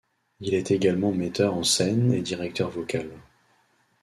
[0.39, 3.07] Il est également metteur en scène et directeur vocal.